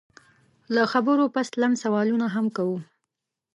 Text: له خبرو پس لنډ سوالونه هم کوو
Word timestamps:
له 0.73 0.83
خبرو 0.91 1.23
پس 1.35 1.47
لنډ 1.61 1.75
سوالونه 1.83 2.27
هم 2.35 2.45
کوو 2.57 2.77